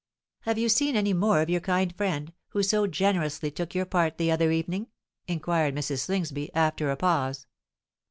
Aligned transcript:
"Have 0.45 0.57
you 0.57 0.67
seen 0.67 0.95
any 0.95 1.13
more 1.13 1.43
of 1.43 1.49
your 1.51 1.61
kind 1.61 1.95
friend, 1.95 2.33
who 2.47 2.63
so 2.63 2.87
generously 2.87 3.51
took 3.51 3.75
your 3.75 3.85
part 3.85 4.17
the 4.17 4.31
other 4.31 4.49
evening?" 4.49 4.87
inquired 5.27 5.75
Mrs. 5.75 5.99
Slingsby, 5.99 6.51
after 6.55 6.89
a 6.89 6.97
pause. 6.97 7.45